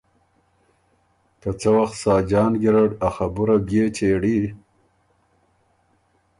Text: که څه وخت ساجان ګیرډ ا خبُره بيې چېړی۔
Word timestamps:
که 1.41 1.49
څه 1.59 1.69
وخت 1.77 1.95
ساجان 2.03 2.51
ګیرډ 2.61 2.91
ا 3.07 3.09
خبُره 3.15 3.55
بيې 3.67 3.83
چېړی۔ 3.95 4.39